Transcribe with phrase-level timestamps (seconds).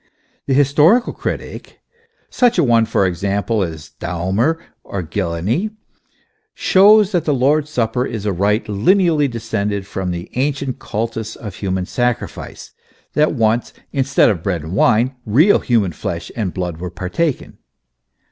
[0.47, 1.79] The historical critic
[2.31, 5.75] such a one, for example, as Daumer or Ghillany
[6.55, 11.57] shows that the Lord's Supper is a rite lineally descended from the ancient Cultus of
[11.57, 12.71] human sacrifice;
[13.13, 17.59] that once, instead of bread and wine, real human flesh and blood were partaken.